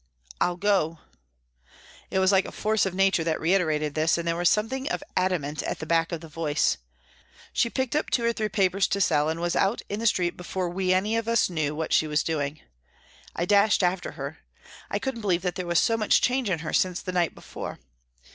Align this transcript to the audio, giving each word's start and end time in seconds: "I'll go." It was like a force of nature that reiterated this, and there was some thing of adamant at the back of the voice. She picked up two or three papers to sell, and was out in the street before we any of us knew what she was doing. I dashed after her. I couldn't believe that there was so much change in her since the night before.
"I'll 0.41 0.57
go." 0.57 0.97
It 2.09 2.17
was 2.17 2.31
like 2.31 2.45
a 2.45 2.51
force 2.51 2.87
of 2.87 2.95
nature 2.95 3.23
that 3.23 3.39
reiterated 3.39 3.93
this, 3.93 4.17
and 4.17 4.27
there 4.27 4.35
was 4.35 4.49
some 4.49 4.67
thing 4.67 4.89
of 4.89 5.03
adamant 5.15 5.61
at 5.61 5.77
the 5.77 5.85
back 5.85 6.11
of 6.11 6.21
the 6.21 6.27
voice. 6.27 6.77
She 7.53 7.69
picked 7.69 7.95
up 7.95 8.09
two 8.09 8.23
or 8.25 8.33
three 8.33 8.49
papers 8.49 8.87
to 8.87 8.99
sell, 8.99 9.29
and 9.29 9.39
was 9.39 9.55
out 9.55 9.83
in 9.89 9.99
the 9.99 10.07
street 10.07 10.35
before 10.35 10.69
we 10.69 10.91
any 10.91 11.17
of 11.17 11.27
us 11.27 11.51
knew 11.51 11.75
what 11.75 11.93
she 11.93 12.07
was 12.07 12.23
doing. 12.23 12.61
I 13.35 13.45
dashed 13.45 13.83
after 13.83 14.13
her. 14.13 14.39
I 14.89 14.97
couldn't 14.97 15.21
believe 15.21 15.43
that 15.43 15.53
there 15.53 15.67
was 15.67 15.77
so 15.77 15.97
much 15.97 16.19
change 16.19 16.49
in 16.49 16.57
her 16.65 16.73
since 16.73 16.99
the 16.99 17.11
night 17.11 17.35
before. 17.35 17.77